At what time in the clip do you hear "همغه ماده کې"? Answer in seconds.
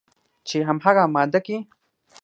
0.67-1.57